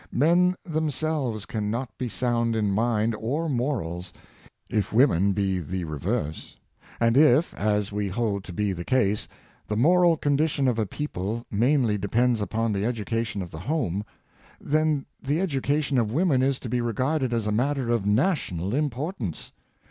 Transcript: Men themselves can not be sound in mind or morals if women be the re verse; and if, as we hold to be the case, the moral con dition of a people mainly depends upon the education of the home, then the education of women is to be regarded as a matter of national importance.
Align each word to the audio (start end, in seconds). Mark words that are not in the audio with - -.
Men 0.11 0.55
themselves 0.63 1.45
can 1.45 1.69
not 1.69 1.95
be 1.99 2.09
sound 2.09 2.55
in 2.55 2.71
mind 2.71 3.13
or 3.19 3.47
morals 3.47 4.11
if 4.67 4.91
women 4.91 5.31
be 5.31 5.59
the 5.59 5.83
re 5.83 5.99
verse; 5.99 6.55
and 6.99 7.15
if, 7.15 7.53
as 7.53 7.91
we 7.91 8.07
hold 8.07 8.43
to 8.45 8.51
be 8.51 8.73
the 8.73 8.83
case, 8.83 9.27
the 9.67 9.77
moral 9.77 10.17
con 10.17 10.35
dition 10.39 10.67
of 10.67 10.79
a 10.79 10.87
people 10.87 11.45
mainly 11.51 11.99
depends 11.99 12.41
upon 12.41 12.73
the 12.73 12.83
education 12.83 13.43
of 13.43 13.51
the 13.51 13.59
home, 13.59 14.03
then 14.59 15.05
the 15.21 15.39
education 15.39 15.99
of 15.99 16.11
women 16.11 16.41
is 16.41 16.57
to 16.61 16.67
be 16.67 16.81
regarded 16.81 17.31
as 17.31 17.45
a 17.45 17.51
matter 17.51 17.91
of 17.91 18.03
national 18.03 18.73
importance. 18.73 19.51